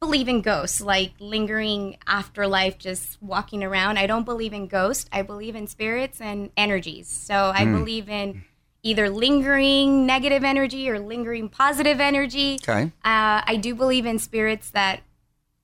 believe 0.00 0.28
in 0.28 0.42
ghosts, 0.42 0.80
like 0.80 1.12
lingering 1.18 1.96
afterlife, 2.06 2.78
just 2.78 3.20
walking 3.20 3.64
around. 3.64 3.98
I 3.98 4.06
don't 4.06 4.24
believe 4.24 4.52
in 4.52 4.68
ghosts. 4.68 5.08
I 5.10 5.22
believe 5.22 5.56
in 5.56 5.66
spirits 5.66 6.20
and 6.20 6.50
energies. 6.56 7.08
So 7.08 7.52
I 7.52 7.64
believe 7.64 8.08
in 8.08 8.44
either 8.82 9.10
lingering 9.10 10.06
negative 10.06 10.44
energy 10.44 10.88
or 10.88 11.00
lingering 11.00 11.48
positive 11.48 12.00
energy. 12.00 12.58
Okay. 12.62 12.84
Uh, 13.02 13.42
I 13.44 13.58
do 13.60 13.74
believe 13.74 14.06
in 14.06 14.20
spirits 14.20 14.70
that, 14.70 15.00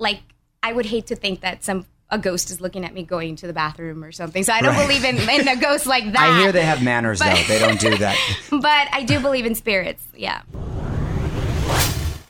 like, 0.01 0.21
I 0.63 0.73
would 0.73 0.87
hate 0.87 1.07
to 1.07 1.15
think 1.17 1.41
that 1.43 1.63
some 1.63 1.87
a 2.13 2.19
ghost 2.19 2.51
is 2.51 2.61
looking 2.61 2.85
at 2.85 2.93
me 2.93 3.05
going 3.05 3.37
to 3.37 3.47
the 3.47 3.53
bathroom 3.53 4.03
or 4.03 4.11
something. 4.11 4.43
So 4.43 4.53
I 4.53 4.63
don't 4.63 4.75
Right. 4.75 4.89
believe 4.89 5.05
in, 5.05 5.17
in 5.41 5.47
a 5.47 5.55
ghost 5.55 5.87
like 5.87 6.11
that. 6.13 6.19
I 6.19 6.41
hear 6.41 6.51
they 6.51 6.65
have 6.65 6.83
manners, 6.83 7.21
though. 7.21 7.33
They 7.47 7.61
don't 7.61 7.79
do 7.79 7.97
that. 7.99 8.17
but 8.51 8.89
I 8.93 9.05
do 9.05 9.21
believe 9.21 9.47
in 9.47 9.55
spirits. 9.55 10.03
Yeah. 10.17 10.43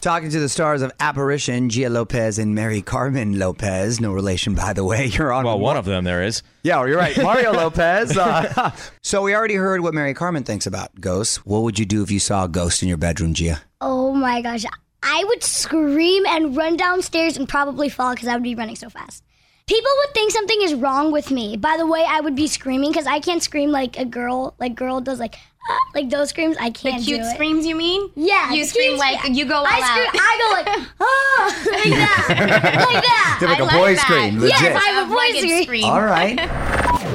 Talking 0.03 0.31
to 0.31 0.41
the 0.41 0.49
stars 0.49 0.81
of 0.81 0.91
Apparition, 0.99 1.69
Gia 1.69 1.91
Lopez 1.91 2.39
and 2.39 2.55
Mary 2.55 2.81
Carmen 2.81 3.39
Lopez. 3.39 4.00
No 4.00 4.12
relation, 4.15 4.55
by 4.55 4.73
the 4.73 4.83
way. 4.83 5.07
You're 5.12 5.31
on. 5.31 5.45
Well, 5.45 5.59
one 5.59 5.77
of 5.77 5.85
them 5.85 6.05
there 6.05 6.23
is. 6.23 6.43
Yeah, 6.62 6.79
well, 6.79 6.89
you're 6.89 6.97
right. 6.99 7.17
Mario 7.23 7.53
Lopez. 7.53 8.17
Uh, 8.17 8.75
so 9.03 9.23
we 9.23 9.35
already 9.35 9.55
heard 9.57 9.81
what 9.83 9.93
Mary 9.95 10.15
Carmen 10.15 10.43
thinks 10.45 10.67
about 10.67 10.99
ghosts. 11.00 11.39
What 11.47 11.61
would 11.65 11.79
you 11.79 11.85
do 11.87 12.03
if 12.03 12.11
you 12.11 12.19
saw 12.19 12.45
a 12.45 12.49
ghost 12.49 12.83
in 12.83 12.89
your 12.89 12.97
bedroom, 12.99 13.35
Gia? 13.35 13.61
Oh 13.83 14.12
my 14.15 14.41
gosh. 14.43 14.65
I 15.02 15.25
would 15.25 15.42
scream 15.42 16.26
and 16.26 16.57
run 16.57 16.76
downstairs 16.76 17.37
and 17.37 17.49
probably 17.49 17.88
fall 17.88 18.14
because 18.14 18.28
I 18.28 18.35
would 18.35 18.42
be 18.42 18.54
running 18.54 18.76
so 18.76 18.88
fast. 18.90 19.25
People 19.66 19.90
would 19.99 20.14
think 20.14 20.33
something 20.33 20.61
is 20.62 20.75
wrong 20.75 21.12
with 21.12 21.30
me. 21.30 21.57
By 21.57 21.76
the 21.76 21.87
way, 21.87 22.04
I 22.07 22.21
would 22.21 22.35
be 22.35 22.49
screaming 22.49 22.90
because 22.90 23.07
I 23.07 23.21
can't 23.21 23.42
scream 23.42 23.71
like 23.71 23.99
a 23.99 24.04
girl, 24.04 24.54
like 24.59 24.75
girl 24.75 25.00
does, 25.00 25.21
like 25.21 25.37
"Ah," 25.71 25.78
like 25.95 26.11
those 26.11 26.30
screams. 26.30 26.57
I 26.59 26.71
can't 26.71 26.99
The 26.99 27.04
cute 27.04 27.21
do 27.23 27.26
it. 27.28 27.35
screams, 27.35 27.64
you 27.66 27.76
mean? 27.76 28.11
Yeah, 28.16 28.52
You 28.52 28.64
scream 28.64 28.90
cute 28.90 28.99
like 28.99 29.21
scream. 29.21 29.35
you 29.35 29.45
go 29.45 29.57
all 29.59 29.66
I 29.66 29.80
out. 29.80 30.09
scream. 30.09 30.23
I 30.23 30.38
go 30.42 30.71
like 30.73 30.88
ah, 31.00 31.62
like 31.66 31.85
that, 31.85 32.87
like 32.90 33.04
that. 33.04 33.38
Like 33.49 33.59
I 33.59 33.62
a 33.62 33.64
like 33.64 33.76
boy 33.76 33.95
that. 33.95 34.02
scream, 34.02 34.40
Yes. 34.49 34.83
I 34.85 34.88
have 34.90 35.07
a 35.07 35.09
voice 35.14 35.42
rugged 35.42 35.62
scream. 35.64 35.85
All 35.85 36.02
right. 36.02 36.37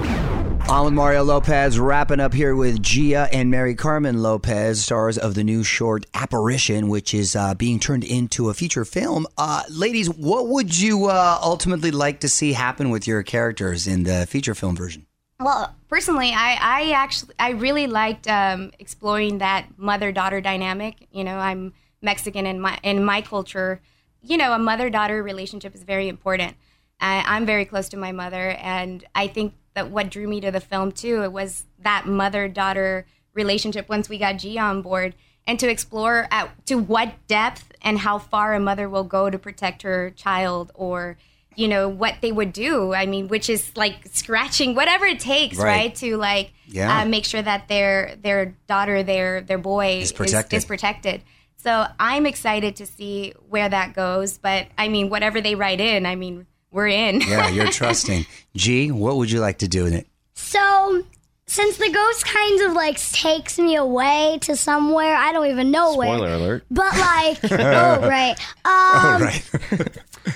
On 0.68 0.84
with 0.84 0.96
Mario 0.96 1.24
Lopez, 1.24 1.80
wrapping 1.80 2.20
up 2.20 2.34
here 2.34 2.56
with 2.56 2.82
Gia 2.82 3.30
and 3.32 3.52
Mary 3.52 3.76
Carmen 3.76 4.24
Lopez, 4.24 4.84
stars 4.84 5.16
of 5.16 5.36
the 5.36 5.44
new 5.44 5.64
short 5.64 6.08
Apparition, 6.16 6.90
which 6.90 7.14
is 7.14 7.36
uh, 7.36 7.54
being 7.54 7.80
turned 7.80 8.04
into 8.04 8.50
a 8.50 8.54
feature 8.56 8.84
film. 8.84 9.28
Uh, 9.38 9.62
ladies, 9.70 10.10
what 10.10 10.48
would 10.48 10.76
you 10.76 11.06
uh, 11.06 11.38
ultimately 11.40 11.92
like 11.92 12.22
to 12.22 12.30
see 12.30 12.54
happen 12.54 12.90
with 12.90 13.06
your 13.06 13.22
characters 13.22 13.86
in 13.86 14.04
the 14.04 14.26
feature 14.26 14.56
film 14.56 14.76
version? 14.76 15.06
Well, 15.40 15.76
personally, 15.88 16.32
I, 16.32 16.58
I 16.60 16.92
actually 16.94 17.36
I 17.38 17.52
really 17.52 17.86
liked 17.86 18.28
um, 18.28 18.72
exploring 18.80 19.38
that 19.38 19.68
mother 19.78 20.12
daughter 20.12 20.42
dynamic. 20.42 21.08
You 21.12 21.26
know, 21.26 21.38
I'm 21.38 21.74
Mexican 22.02 22.48
in 22.48 22.60
my 22.60 22.80
in 22.82 23.06
my 23.06 23.22
culture. 23.22 23.82
You 24.24 24.38
know, 24.38 24.52
a 24.52 24.60
mother 24.60 24.90
daughter 24.90 25.22
relationship 25.22 25.76
is 25.76 25.84
very 25.84 26.08
important. 26.08 26.56
I, 27.00 27.24
I'm 27.28 27.46
very 27.46 27.66
close 27.66 27.90
to 27.90 27.98
my 27.98 28.12
mother, 28.12 28.50
and 28.50 29.06
I 29.14 29.28
think 29.28 29.54
that 29.76 29.92
what 29.92 30.10
drew 30.10 30.28
me 30.28 30.42
to 30.42 30.52
the 30.52 30.60
film 30.60 30.92
too 30.92 31.22
it 31.24 31.32
was 31.32 31.66
that 31.80 32.08
mother 32.08 32.48
daughter 32.48 33.06
relationship. 33.34 33.88
Once 33.90 34.10
we 34.10 34.18
got 34.18 34.38
G 34.38 34.58
on 34.58 34.82
board, 34.82 35.14
and 35.46 35.60
to 35.60 35.70
explore 35.70 36.28
at 36.32 36.50
to 36.68 36.76
what 36.76 37.14
depth 37.28 37.72
and 37.82 38.00
how 38.00 38.18
far 38.18 38.54
a 38.56 38.60
mother 38.60 38.90
will 38.90 39.04
go 39.04 39.30
to 39.30 39.38
protect 39.38 39.84
her 39.84 40.10
child, 40.12 40.72
or 40.74 41.18
you 41.56 41.68
know 41.68 41.88
what 41.88 42.16
they 42.22 42.32
would 42.32 42.52
do. 42.54 42.94
I 42.94 43.06
mean, 43.06 43.28
which 43.28 43.50
is 43.50 43.72
like 43.76 44.08
scratching 44.12 44.74
whatever 44.74 45.06
it 45.06 45.20
takes, 45.20 45.58
Right. 45.58 45.66
right, 45.66 45.96
to 45.96 46.18
like 46.18 46.54
Yeah. 46.66 47.02
uh, 47.02 47.06
make 47.06 47.26
sure 47.26 47.42
that 47.42 47.68
their 47.68 48.16
their 48.22 48.56
daughter, 48.68 49.04
their 49.04 49.42
their 49.42 49.58
boy 49.60 50.00
Is 50.02 50.12
protected. 50.14 50.58
is 50.58 50.66
protected. 50.66 51.22
So 51.58 51.86
I'm 52.00 52.26
excited 52.26 52.76
to 52.78 52.86
see 52.86 53.34
where 53.50 53.68
that 53.70 53.94
goes. 53.94 54.38
But 54.38 54.68
I 54.78 54.88
mean, 54.88 55.10
whatever 55.10 55.42
they 55.42 55.56
write 55.56 55.82
in, 55.82 56.06
I 56.06 56.16
mean, 56.16 56.46
we're 56.76 56.88
in. 56.90 57.22
Yeah, 57.22 57.50
you're 57.50 57.72
trusting. 57.72 58.26
G, 58.56 58.92
what 58.92 59.16
would 59.18 59.32
you 59.32 59.40
like 59.40 59.60
to 59.60 59.68
do 59.68 59.86
in 59.86 59.94
it? 59.94 60.08
So, 60.34 61.04
since 61.48 61.78
the 61.78 61.90
ghost 61.90 62.26
kind 62.26 62.62
of 62.62 62.74
like 62.74 63.00
takes 63.00 63.58
me 63.58 63.76
away 63.78 64.38
to 64.42 64.56
somewhere, 64.56 65.16
I 65.16 65.32
don't 65.32 65.48
even 65.48 65.72
know 65.72 65.96
where. 65.96 66.08
Spoiler 66.18 66.34
alert. 66.34 66.66
But 66.70 66.94
like, 66.98 67.40
oh 67.52 68.08
right. 68.08 68.36
Um, 68.66 69.22
right. 69.22 69.42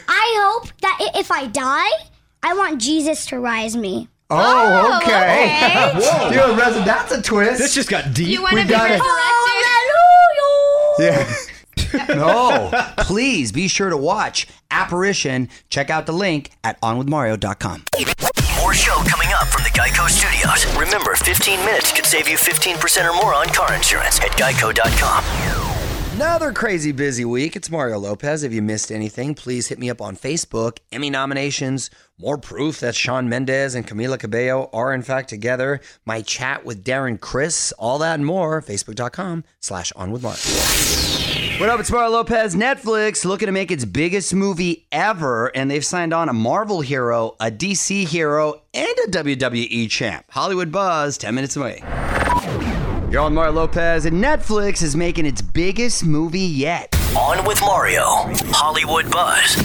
I 0.08 0.36
hope 0.44 0.70
that 0.82 0.98
i- 1.02 1.20
if 1.20 1.32
I 1.32 1.48
die, 1.48 1.90
I 2.44 2.54
want 2.54 2.80
Jesus 2.80 3.26
to 3.28 3.40
rise 3.40 3.76
me. 3.76 4.08
Oh, 4.30 5.00
okay. 5.02 5.10
okay. 5.12 5.92
Whoa. 6.00 6.30
You're 6.32 6.44
a 6.52 6.56
resident. 6.56 6.86
That's 6.86 7.12
a 7.12 7.22
twist. 7.22 7.58
This 7.60 7.74
just 7.74 7.90
got 7.90 8.14
deep. 8.14 8.28
You 8.30 8.44
want 8.44 8.54
We 8.54 8.62
to 8.62 8.68
be 8.68 8.72
got 8.74 8.92
it. 8.92 9.02
resurrected? 9.02 9.10
Yeah. 11.00 11.34
no, 12.10 12.72
please 12.98 13.52
be 13.52 13.68
sure 13.68 13.90
to 13.90 13.98
watch 13.98 14.48
Apparition. 14.72 15.50
Check 15.70 15.90
out 15.90 16.06
the 16.06 16.14
link 16.14 16.52
at 16.64 16.80
onwithmario.com. 16.82 17.86
More 18.60 18.74
show 18.74 18.96
coming 19.08 19.30
up 19.40 19.48
from 19.48 19.64
the 19.64 19.70
Geico 19.70 20.10
Studios. 20.10 20.66
Remember, 20.78 21.16
15 21.16 21.60
minutes 21.66 21.92
could 21.92 22.06
save 22.06 22.28
you 22.28 22.38
15% 22.38 23.10
or 23.10 23.14
more 23.14 23.34
on 23.34 23.48
car 23.48 23.74
insurance 23.74 24.20
at 24.20 24.32
geico.com. 24.32 25.79
Another 26.22 26.52
crazy 26.52 26.92
busy 26.92 27.24
week. 27.24 27.56
It's 27.56 27.72
Mario 27.72 27.98
Lopez. 27.98 28.44
If 28.44 28.52
you 28.52 28.62
missed 28.62 28.92
anything, 28.92 29.34
please 29.36 29.70
hit 29.70 29.80
me 29.80 29.90
up 29.90 30.02
on 30.02 30.18
Facebook. 30.18 30.80
Emmy 30.92 31.10
nominations, 31.10 31.90
more 32.18 32.38
proof 32.38 32.82
that 32.82 32.94
Shawn 32.94 33.30
Mendes 33.30 33.74
and 33.74 33.88
Camila 33.88 34.20
Cabello 34.20 34.70
are 34.74 34.94
in 34.94 35.02
fact 35.02 35.30
together. 35.30 35.80
My 36.04 36.22
chat 36.22 36.66
with 36.66 36.84
Darren 36.84 37.22
Criss, 37.22 37.72
all 37.80 38.00
that 38.00 38.16
and 38.16 38.26
more. 38.26 38.62
Facebook.com 38.62 39.46
slash 39.62 39.94
on 39.94 40.12
with 40.12 40.22
Mario. 40.22 40.40
What 41.58 41.70
up? 41.70 41.80
It's 41.80 41.90
Mario 41.90 42.10
Lopez. 42.10 42.54
Netflix 42.54 43.24
looking 43.24 43.46
to 43.46 43.54
make 43.54 43.72
its 43.72 43.86
biggest 43.86 44.34
movie 44.34 44.88
ever, 44.92 45.48
and 45.56 45.72
they've 45.72 45.86
signed 45.86 46.14
on 46.14 46.28
a 46.28 46.34
Marvel 46.34 46.82
hero, 46.82 47.38
a 47.40 47.50
DC 47.50 48.06
hero, 48.06 48.62
and 48.74 48.98
a 49.08 49.12
WWE 49.12 49.90
champ. 49.90 50.26
Hollywood 50.32 50.70
Buzz, 50.70 51.18
10 51.18 51.34
minutes 51.34 51.56
away. 51.56 51.82
You're 53.12 53.24
on 53.24 53.34
Mario 53.34 53.54
Lopez, 53.54 54.06
and 54.06 54.24
Netflix 54.24 54.84
is 54.84 54.96
making 54.96 55.26
its 55.26 55.42
biggest 55.42 56.06
movie 56.06 56.42
yet. 56.42 56.96
On 57.18 57.44
with 57.44 57.60
Mario. 57.62 58.04
Hollywood 58.52 59.10
Buzz. 59.12 59.56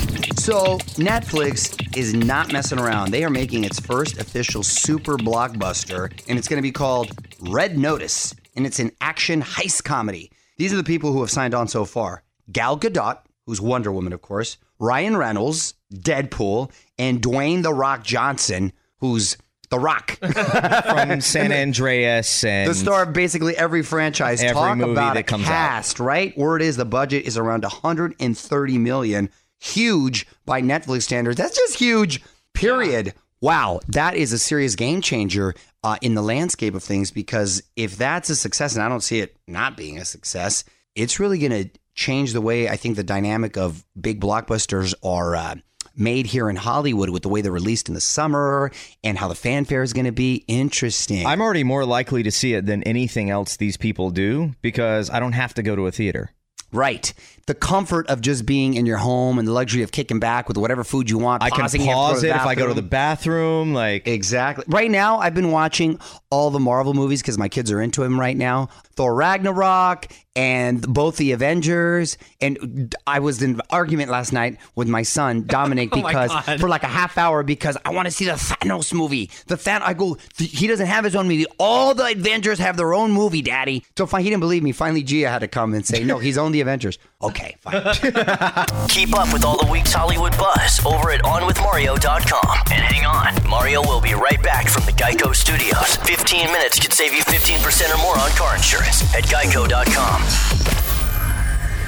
So, 0.42 0.78
Netflix 0.96 1.94
is 1.94 2.14
not 2.14 2.54
messing 2.54 2.78
around. 2.78 3.10
They 3.10 3.22
are 3.22 3.28
making 3.28 3.64
its 3.64 3.78
first 3.78 4.16
official 4.16 4.62
super 4.62 5.18
blockbuster, 5.18 6.10
and 6.26 6.38
it's 6.38 6.48
going 6.48 6.56
to 6.56 6.62
be 6.62 6.72
called 6.72 7.12
Red 7.38 7.76
Notice, 7.76 8.34
and 8.56 8.64
it's 8.64 8.78
an 8.78 8.92
action 9.02 9.42
heist 9.42 9.84
comedy. 9.84 10.32
These 10.56 10.72
are 10.72 10.78
the 10.78 10.82
people 10.82 11.12
who 11.12 11.20
have 11.20 11.30
signed 11.30 11.54
on 11.54 11.68
so 11.68 11.84
far 11.84 12.22
Gal 12.50 12.78
Gadot, 12.78 13.18
who's 13.44 13.60
Wonder 13.60 13.92
Woman, 13.92 14.14
of 14.14 14.22
course, 14.22 14.56
Ryan 14.78 15.18
Reynolds, 15.18 15.74
Deadpool, 15.92 16.72
and 16.98 17.20
Dwayne 17.20 17.62
The 17.62 17.74
Rock 17.74 18.04
Johnson, 18.04 18.72
who's 19.00 19.36
The 19.70 19.78
Rock. 19.78 20.18
from 20.20 21.20
San 21.20 21.52
Andreas 21.52 22.44
and 22.44 22.68
the 22.68 22.74
star 22.74 23.02
of 23.04 23.12
basically 23.12 23.56
every 23.56 23.82
franchise. 23.82 24.42
Every 24.42 24.54
Talk 24.54 24.78
movie 24.78 24.92
about 24.92 25.14
that 25.14 25.20
a 25.20 25.22
comes 25.22 25.46
out. 25.48 26.00
right? 26.00 26.36
Word 26.36 26.62
is 26.62 26.76
the 26.76 26.84
budget 26.84 27.24
is 27.24 27.36
around 27.36 27.62
130 27.62 28.78
million. 28.78 29.30
Huge 29.60 30.26
by 30.44 30.60
Netflix 30.60 31.02
standards. 31.02 31.36
That's 31.38 31.56
just 31.56 31.78
huge. 31.78 32.22
Period. 32.52 33.14
Wow, 33.40 33.80
that 33.88 34.14
is 34.14 34.32
a 34.32 34.38
serious 34.38 34.74
game 34.74 35.02
changer 35.02 35.54
uh, 35.82 35.96
in 36.00 36.14
the 36.14 36.22
landscape 36.22 36.74
of 36.74 36.82
things 36.82 37.10
because 37.10 37.62
if 37.76 37.96
that's 37.96 38.30
a 38.30 38.36
success, 38.36 38.74
and 38.74 38.82
I 38.82 38.88
don't 38.88 39.02
see 39.02 39.20
it 39.20 39.36
not 39.46 39.76
being 39.76 39.98
a 39.98 40.04
success, 40.04 40.64
it's 40.94 41.20
really 41.20 41.38
going 41.38 41.64
to 41.64 41.70
change 41.94 42.32
the 42.32 42.40
way 42.40 42.68
I 42.68 42.76
think 42.76 42.96
the 42.96 43.04
dynamic 43.04 43.56
of 43.56 43.84
big 44.00 44.20
blockbusters 44.20 44.94
are 45.02 45.36
uh, 45.36 45.56
made 45.96 46.26
here 46.26 46.48
in 46.50 46.56
Hollywood 46.56 47.10
with 47.10 47.22
the 47.22 47.28
way 47.28 47.40
they're 47.40 47.52
released 47.52 47.88
in 47.88 47.94
the 47.94 48.00
summer 48.00 48.70
and 49.02 49.18
how 49.18 49.28
the 49.28 49.34
fanfare 49.34 49.82
is 49.82 49.92
going 49.92 50.06
to 50.06 50.12
be. 50.12 50.44
Interesting. 50.48 51.26
I'm 51.26 51.40
already 51.40 51.64
more 51.64 51.84
likely 51.84 52.22
to 52.22 52.30
see 52.30 52.54
it 52.54 52.66
than 52.66 52.82
anything 52.84 53.30
else 53.30 53.56
these 53.56 53.76
people 53.76 54.10
do 54.10 54.54
because 54.62 55.10
I 55.10 55.20
don't 55.20 55.32
have 55.32 55.54
to 55.54 55.62
go 55.62 55.76
to 55.76 55.86
a 55.86 55.92
theater. 55.92 56.30
Right. 56.74 57.14
The 57.46 57.54
comfort 57.54 58.08
of 58.08 58.20
just 58.20 58.44
being 58.44 58.74
in 58.74 58.84
your 58.84 58.96
home 58.96 59.38
and 59.38 59.46
the 59.46 59.52
luxury 59.52 59.84
of 59.84 59.92
kicking 59.92 60.18
back 60.18 60.48
with 60.48 60.56
whatever 60.56 60.82
food 60.82 61.08
you 61.08 61.18
want. 61.18 61.42
I 61.42 61.50
can 61.50 61.60
pausing, 61.60 61.82
you 61.82 61.86
have 61.86 61.94
to 61.94 61.96
pause 61.96 62.24
it 62.24 62.30
if 62.30 62.42
I 62.42 62.56
go 62.56 62.66
to 62.66 62.74
the 62.74 62.82
bathroom. 62.82 63.72
bathroom. 63.72 63.74
Like 63.74 64.08
Exactly. 64.08 64.64
Right 64.66 64.90
now, 64.90 65.18
I've 65.18 65.34
been 65.34 65.52
watching 65.52 66.00
all 66.30 66.50
the 66.50 66.58
Marvel 66.58 66.92
movies 66.92 67.22
because 67.22 67.38
my 67.38 67.48
kids 67.48 67.70
are 67.70 67.80
into 67.80 68.02
them 68.02 68.18
right 68.18 68.36
now. 68.36 68.70
Thor 68.96 69.14
Ragnarok 69.14 70.06
and 70.36 70.82
both 70.92 71.16
the 71.16 71.32
Avengers. 71.32 72.18
And 72.40 72.94
I 73.06 73.20
was 73.20 73.42
in 73.42 73.60
argument 73.70 74.10
last 74.10 74.32
night 74.32 74.58
with 74.74 74.88
my 74.88 75.02
son 75.02 75.44
Dominic 75.46 75.90
oh 75.92 76.02
because 76.02 76.32
for 76.60 76.68
like 76.68 76.82
a 76.82 76.88
half 76.88 77.18
hour 77.18 77.42
because 77.42 77.76
I 77.84 77.90
want 77.90 78.06
to 78.06 78.12
see 78.12 78.26
the 78.26 78.32
Thanos 78.32 78.92
movie. 78.92 79.30
The 79.46 79.56
Than 79.64 79.82
I 79.82 79.94
go, 79.94 80.18
he 80.36 80.66
doesn't 80.66 80.86
have 80.86 81.04
his 81.04 81.16
own 81.16 81.26
movie. 81.26 81.46
All 81.58 81.94
the 81.94 82.12
Avengers 82.12 82.58
have 82.58 82.76
their 82.76 82.92
own 82.92 83.12
movie, 83.12 83.40
Daddy. 83.40 83.84
So 83.96 84.06
fine, 84.06 84.22
he 84.22 84.30
didn't 84.30 84.40
believe 84.40 84.62
me. 84.62 84.72
Finally, 84.72 85.02
Gia 85.02 85.30
had 85.30 85.38
to 85.38 85.48
come 85.48 85.72
and 85.72 85.86
say, 85.86 86.04
no, 86.04 86.18
he's 86.18 86.36
owned 86.36 86.54
the 86.54 86.60
Avengers. 86.60 86.98
Okay, 87.22 87.56
fine. 87.60 87.82
Keep 88.88 89.16
up 89.16 89.32
with 89.32 89.44
all 89.44 89.56
the 89.56 89.68
week's 89.70 89.92
Hollywood 89.92 90.36
buzz 90.36 90.84
over 90.84 91.10
at 91.10 91.22
OnWithMario.com. 91.22 92.58
And 92.72 92.82
hang 92.82 93.06
on, 93.06 93.48
Mario 93.48 93.80
will 93.82 94.02
be 94.02 94.12
right 94.12 94.42
back 94.42 94.68
from 94.68 94.84
the 94.84 94.92
Geico 94.92 95.34
Studios. 95.34 95.96
15 95.96 96.52
minutes 96.52 96.78
could 96.78 96.92
save 96.92 97.14
you 97.14 97.22
15% 97.22 97.94
or 97.94 97.98
more 98.02 98.18
on 98.18 98.30
car 98.32 98.56
insurance 98.56 99.02
at 99.14 99.24
Geico.com. 99.24 100.23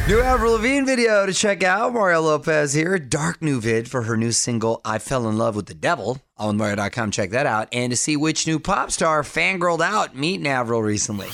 New 0.09 0.21
Avril 0.21 0.53
Lavigne 0.53 0.87
video 0.87 1.27
to 1.27 1.33
check 1.33 1.65
out. 1.65 1.93
Mario 1.93 2.21
Lopez 2.21 2.73
here. 2.73 2.97
Dark 2.97 3.43
new 3.43 3.61
vid 3.61 3.91
for 3.91 4.03
her 4.03 4.17
new 4.17 4.31
single, 4.31 4.81
I 4.85 5.01
Fell 5.01 5.29
in 5.29 5.37
Love 5.37 5.57
with 5.57 5.67
the 5.67 5.75
Devil. 5.75 6.21
On 6.37 6.57
Mario.com, 6.57 7.11
check 7.11 7.31
that 7.31 7.45
out. 7.45 7.67
And 7.73 7.91
to 7.91 7.97
see 7.97 8.17
which 8.17 8.47
new 8.47 8.61
pop 8.61 8.93
star 8.93 9.25
fangirled 9.25 9.81
out 9.81 10.15
meeting 10.15 10.47
Avril 10.47 10.81
recently. 10.81 11.27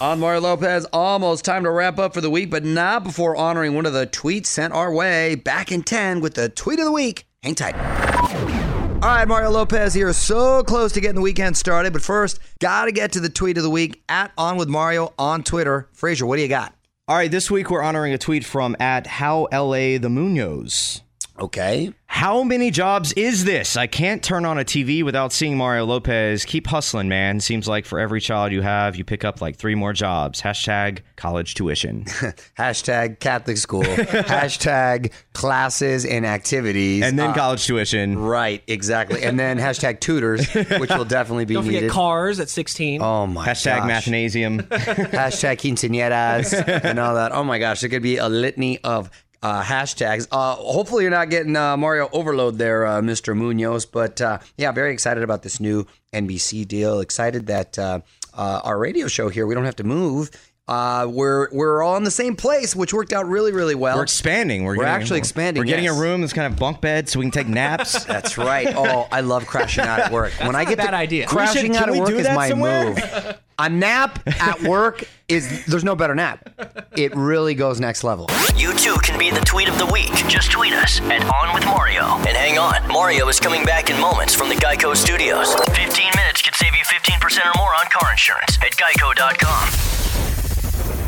On 0.00 0.18
Mario 0.18 0.40
Lopez, 0.40 0.86
almost 0.94 1.44
time 1.44 1.64
to 1.64 1.70
wrap 1.70 1.98
up 1.98 2.14
for 2.14 2.22
the 2.22 2.30
week, 2.30 2.48
but 2.48 2.64
not 2.64 3.04
before 3.04 3.36
honoring 3.36 3.74
one 3.74 3.84
of 3.84 3.92
the 3.92 4.06
tweets 4.06 4.46
sent 4.46 4.72
our 4.72 4.90
way 4.90 5.34
back 5.34 5.70
in 5.70 5.82
10 5.82 6.22
with 6.22 6.32
the 6.32 6.48
tweet 6.48 6.78
of 6.78 6.86
the 6.86 6.92
week. 6.92 7.26
Hang 7.42 7.54
tight. 7.54 8.59
All 9.02 9.08
right, 9.08 9.26
Mario 9.26 9.48
Lopez 9.48 9.94
here. 9.94 10.12
So 10.12 10.62
close 10.62 10.92
to 10.92 11.00
getting 11.00 11.14
the 11.14 11.22
weekend 11.22 11.56
started, 11.56 11.94
but 11.94 12.02
first, 12.02 12.38
got 12.58 12.84
to 12.84 12.92
get 12.92 13.12
to 13.12 13.20
the 13.20 13.30
tweet 13.30 13.56
of 13.56 13.62
the 13.62 13.70
week 13.70 14.02
at 14.10 14.30
On 14.36 14.58
With 14.58 14.68
Mario 14.68 15.14
on 15.18 15.42
Twitter. 15.42 15.88
Fraser, 15.94 16.26
what 16.26 16.36
do 16.36 16.42
you 16.42 16.48
got? 16.48 16.74
All 17.08 17.16
right, 17.16 17.30
this 17.30 17.50
week 17.50 17.70
we're 17.70 17.82
honoring 17.82 18.12
a 18.12 18.18
tweet 18.18 18.44
from 18.44 18.76
at 18.78 19.06
How 19.06 19.48
LA 19.50 19.96
the 19.96 20.10
Munoz. 20.10 21.00
Okay. 21.38 21.94
How 22.20 22.42
many 22.42 22.70
jobs 22.70 23.14
is 23.14 23.46
this? 23.46 23.78
I 23.78 23.86
can't 23.86 24.22
turn 24.22 24.44
on 24.44 24.58
a 24.58 24.62
TV 24.62 25.02
without 25.02 25.32
seeing 25.32 25.56
Mario 25.56 25.86
Lopez. 25.86 26.44
Keep 26.44 26.66
hustling, 26.66 27.08
man. 27.08 27.40
Seems 27.40 27.66
like 27.66 27.86
for 27.86 27.98
every 27.98 28.20
child 28.20 28.52
you 28.52 28.60
have, 28.60 28.94
you 28.94 29.04
pick 29.06 29.24
up 29.24 29.40
like 29.40 29.56
three 29.56 29.74
more 29.74 29.94
jobs. 29.94 30.42
Hashtag 30.42 30.98
college 31.16 31.54
tuition. 31.54 32.04
Hashtag 32.58 33.20
Catholic 33.20 33.56
school. 33.56 33.82
hashtag 33.84 35.12
classes 35.32 36.04
and 36.04 36.26
activities. 36.26 37.04
and 37.04 37.18
then 37.18 37.30
Uh, 37.30 37.34
college 37.34 37.64
tuition. 37.66 38.18
Right, 38.18 38.62
exactly. 38.66 39.22
And 39.22 39.40
then 39.40 39.58
hashtag 39.58 40.00
tutors, 40.00 40.46
which 40.52 40.90
will 40.90 41.06
definitely 41.06 41.46
be 41.46 41.54
Don't 41.54 41.64
forget 41.64 41.84
needed. 41.84 41.90
cars 41.94 42.38
at 42.38 42.50
16. 42.50 43.00
Oh 43.00 43.26
my 43.28 43.48
Hashtag 43.48 43.88
gosh. 43.88 44.04
mathnasium. 44.04 44.68
hashtag 44.68 45.56
quinceañeras 45.56 46.84
and 46.84 46.98
all 46.98 47.14
that. 47.14 47.32
Oh 47.32 47.44
my 47.44 47.58
gosh, 47.58 47.82
it 47.82 47.88
could 47.88 48.02
be 48.02 48.18
a 48.18 48.28
litany 48.28 48.78
of 48.84 49.08
uh, 49.42 49.62
hashtags. 49.62 50.26
Uh, 50.30 50.54
hopefully, 50.56 51.04
you're 51.04 51.10
not 51.10 51.30
getting 51.30 51.56
uh, 51.56 51.76
Mario 51.76 52.08
overload 52.12 52.58
there, 52.58 52.86
uh, 52.86 53.00
Mr. 53.00 53.36
Munoz. 53.36 53.86
But 53.86 54.20
uh, 54.20 54.38
yeah, 54.56 54.72
very 54.72 54.92
excited 54.92 55.22
about 55.22 55.42
this 55.42 55.60
new 55.60 55.86
NBC 56.12 56.66
deal. 56.68 57.00
Excited 57.00 57.46
that 57.46 57.78
uh, 57.78 58.00
uh, 58.34 58.60
our 58.64 58.78
radio 58.78 59.06
show 59.08 59.28
here, 59.28 59.46
we 59.46 59.54
don't 59.54 59.64
have 59.64 59.76
to 59.76 59.84
move. 59.84 60.30
Uh, 60.68 61.04
we're 61.10 61.48
we're 61.50 61.82
all 61.82 61.96
in 61.96 62.04
the 62.04 62.12
same 62.12 62.36
place, 62.36 62.76
which 62.76 62.94
worked 62.94 63.12
out 63.12 63.26
really 63.26 63.50
really 63.50 63.74
well. 63.74 63.96
We're 63.96 64.04
expanding. 64.04 64.62
We're, 64.62 64.76
We're 64.76 64.84
getting- 64.84 65.00
actually 65.02 65.18
expanding, 65.18 65.60
We're 65.62 65.66
getting 65.66 65.86
yes. 65.86 65.98
a 65.98 66.00
room 66.00 66.20
that's 66.20 66.32
kind 66.32 66.52
of 66.52 66.60
bunk 66.60 66.80
bed 66.80 67.08
so 67.08 67.18
we 67.18 67.24
can 67.24 67.32
take 67.32 67.48
naps. 67.48 68.04
That's 68.10 68.38
right. 68.38 68.68
Oh, 68.76 69.08
I 69.10 69.22
love 69.22 69.48
crashing 69.48 69.82
out 69.84 69.98
at 69.98 70.12
work. 70.12 70.32
When 70.34 70.54
I 70.54 70.64
get 70.64 70.78
not 70.78 70.86
a 70.86 70.90
bad 70.92 70.94
idea. 70.94 71.26
crashing 71.26 71.72
should- 71.72 71.76
out 71.76 71.86
can 71.86 71.94
at 71.96 72.00
work 72.00 72.10
is 72.10 72.28
my 72.28 72.48
somewhere? 72.50 72.84
move. 72.90 73.38
A 73.60 73.68
nap 73.68 74.26
at 74.26 74.62
work 74.74 75.04
is 75.28 75.66
there's 75.66 75.84
no 75.84 75.94
better 75.94 76.14
nap. 76.14 76.48
It 76.96 77.14
really 77.14 77.54
goes 77.54 77.78
next 77.78 78.02
level. 78.02 78.26
You 78.56 78.72
too 78.72 78.94
can 79.02 79.18
be 79.18 79.30
the 79.30 79.40
tweet 79.40 79.68
of 79.68 79.76
the 79.76 79.84
week. 79.84 80.14
Just 80.28 80.50
tweet 80.50 80.72
us 80.72 80.98
at 81.02 81.22
On 81.26 81.54
With 81.54 81.66
Mario. 81.66 82.04
And 82.24 82.28
hang 82.28 82.56
on, 82.56 82.88
Mario 82.88 83.28
is 83.28 83.38
coming 83.38 83.66
back 83.66 83.90
in 83.90 84.00
moments 84.00 84.34
from 84.34 84.48
the 84.48 84.54
Geico 84.54 84.96
Studios. 84.96 85.54
15 85.76 86.10
minutes 86.16 86.40
could 86.40 86.54
save 86.54 86.72
you 86.72 86.84
15% 86.84 87.44
or 87.44 87.52
more 87.58 87.74
on 87.74 87.84
car 87.92 88.10
insurance 88.10 88.56
at 88.62 88.72
geico.com. 88.72 89.89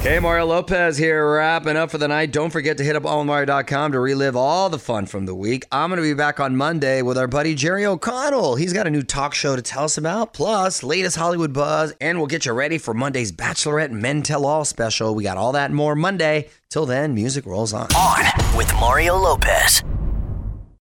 Hey, 0.03 0.19
Mario 0.19 0.47
Lopez 0.47 0.99
here, 0.99 1.35
wrapping 1.35 1.77
up 1.77 1.93
for 1.93 1.99
the 1.99 2.09
night. 2.09 2.33
Don't 2.33 2.51
forget 2.51 2.77
to 2.79 2.85
hit 2.85 2.97
up 2.97 3.05
allmario.com 3.05 3.93
to 3.93 4.01
relive 4.01 4.35
all 4.35 4.69
the 4.69 4.81
fun 4.81 5.07
from 5.07 5.27
the 5.27 5.35
week. 5.35 5.65
I'm 5.71 5.91
going 5.91 5.99
to 5.99 6.03
be 6.03 6.13
back 6.13 6.41
on 6.41 6.57
Monday 6.57 7.03
with 7.03 7.17
our 7.17 7.29
buddy 7.29 7.55
Jerry 7.55 7.87
O'Connell. 7.87 8.57
He's 8.57 8.73
got 8.73 8.89
a 8.89 8.91
new 8.91 9.05
talk 9.05 9.33
show 9.33 9.55
to 9.55 9.63
tell 9.63 9.85
us 9.85 9.97
about, 9.99 10.33
plus 10.35 10.83
latest 10.83 11.17
Hollywood 11.17 11.53
buzz, 11.53 11.95
and 12.01 12.19
we'll 12.19 12.27
get 12.27 12.47
you 12.47 12.53
ready 12.53 12.79
for 12.79 12.93
Monday's 12.95 13.31
Bachelorette 13.31 13.93
Men 13.93 14.23
Tell 14.23 14.45
All 14.45 14.65
special. 14.65 15.15
We 15.15 15.23
got 15.23 15.37
all 15.37 15.53
that 15.53 15.71
more 15.71 15.95
Monday. 15.95 16.49
Till 16.69 16.85
then, 16.85 17.15
music 17.15 17.47
rolls 17.47 17.73
on. 17.73 17.87
On 17.95 18.57
with 18.57 18.75
Mario 18.81 19.17
Lopez. 19.17 19.85